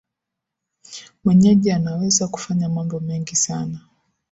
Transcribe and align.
mwenyeji 1.23 1.71
anaweza 1.71 2.27
kufanya 2.27 2.69
mambo 2.69 2.99
mengi 2.99 3.35
sana 3.35 3.79